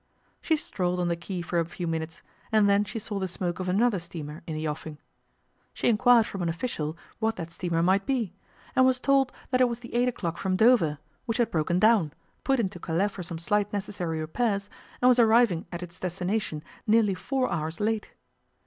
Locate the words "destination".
15.99-16.63